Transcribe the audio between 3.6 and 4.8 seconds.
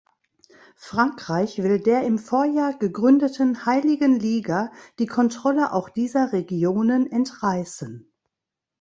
Heiligen Liga